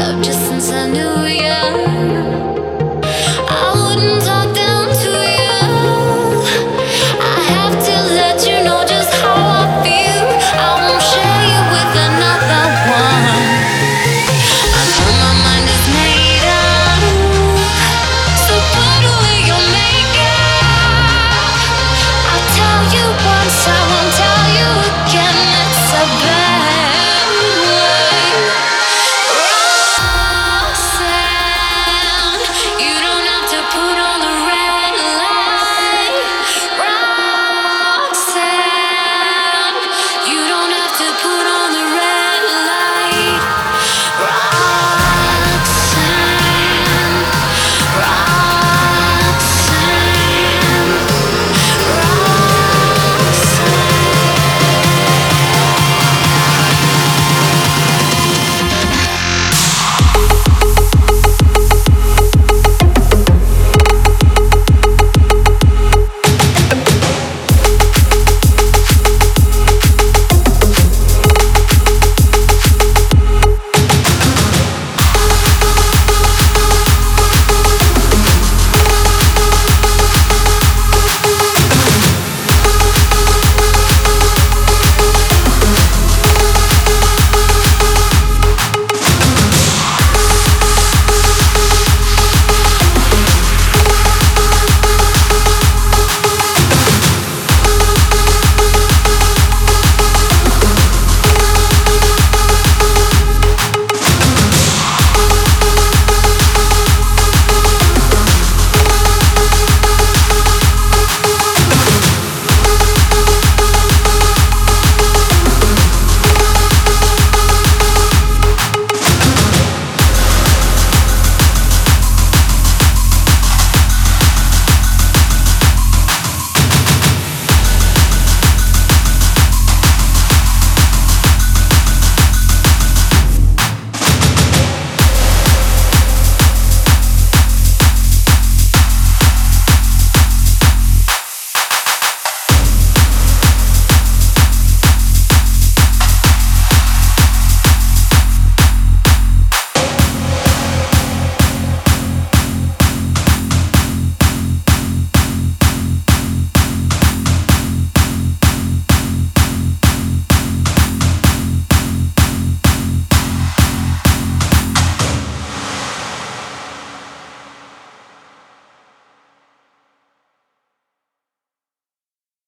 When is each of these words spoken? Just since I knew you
Just 0.00 0.40
since 0.48 0.70
I 0.70 0.88
knew 0.88 1.26
you 1.26 1.69